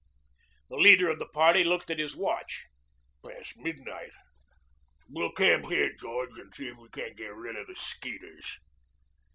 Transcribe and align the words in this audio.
The 0.71 0.77
leader 0.77 1.11
of 1.11 1.19
the 1.19 1.27
party 1.27 1.63
looked 1.63 1.91
at 1.91 1.99
his 1.99 2.15
watch. 2.15 2.65
"Past 3.23 3.55
midnight. 3.55 4.09
We'll 5.07 5.31
camp 5.31 5.67
here, 5.67 5.93
George, 5.93 6.39
and 6.39 6.51
see 6.55 6.69
if 6.69 6.77
we 6.79 6.89
can't 6.89 7.15
get 7.15 7.35
rid 7.35 7.55
of 7.55 7.67
the 7.67 7.75
'skeeters." 7.75 8.57